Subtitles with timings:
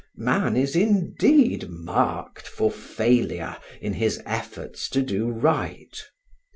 [0.17, 5.95] Man is indeed marked for failure in his efforts to do right.